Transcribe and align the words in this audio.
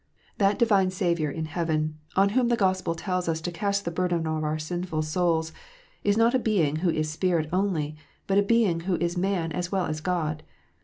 That 0.39 0.57
divine 0.57 0.89
Saviour 0.89 1.29
in 1.29 1.45
heaven, 1.45 1.99
on 2.15 2.29
whom 2.29 2.47
the 2.47 2.55
Gospel 2.55 2.95
tells 2.95 3.29
us 3.29 3.39
to 3.41 3.51
cast 3.51 3.85
the 3.85 3.91
burden 3.91 4.25
of 4.25 4.43
our 4.43 4.57
sinful 4.57 5.03
souls, 5.03 5.53
is 6.03 6.17
not 6.17 6.33
a 6.33 6.39
Being 6.39 6.77
who 6.77 6.89
is 6.89 7.07
Spirit 7.11 7.47
only, 7.53 7.95
but 8.25 8.39
a 8.39 8.41
Being 8.41 8.79
who 8.89 8.95
is 8.95 9.15
man 9.15 9.51
as 9.51 9.71
well 9.71 9.85
as 9.85 10.01
God. 10.01 10.41